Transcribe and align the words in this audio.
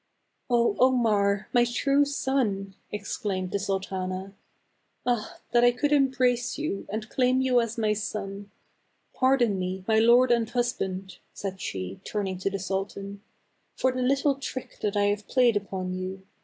"0, 0.51 0.77
Omar! 0.79 1.47
my 1.53 1.63
true 1.63 2.03
son!" 2.05 2.73
exclaimed 2.91 3.51
the 3.51 3.59
sul 3.59 3.79
tana." 3.79 4.33
Ah! 5.05 5.39
that 5.51 5.63
I 5.63 5.69
could 5.69 5.91
embrace 5.91 6.57
you, 6.57 6.87
and 6.89 7.07
claim 7.07 7.39
you 7.39 7.61
as 7.61 7.77
my 7.77 7.93
son. 7.93 8.49
Pardon 9.13 9.59
me, 9.59 9.83
my 9.87 9.99
lord 9.99 10.31
and 10.31 10.49
hus 10.49 10.73
band," 10.73 11.19
said 11.33 11.61
she, 11.61 12.01
turning 12.03 12.39
to 12.39 12.49
the 12.49 12.57
sultan," 12.57 13.21
for 13.77 13.91
the 13.91 14.01
little 14.01 14.33
trick 14.33 14.79
that 14.81 14.97
I 14.97 15.03
have 15.03 15.27
played 15.27 15.55
upon 15.55 15.93
you. 15.93 16.23